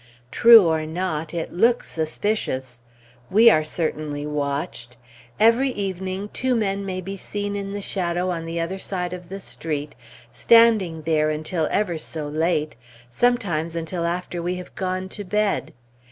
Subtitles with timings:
[0.31, 2.81] True or not, it looks suspicious.
[3.29, 4.97] We are certainly watched.
[5.39, 9.29] Every evening two men may be seen in the shadow on the other side of
[9.29, 9.95] the street,
[10.31, 12.75] standing there until ever so late,
[13.11, 15.71] sometimes until after we have gone to bed.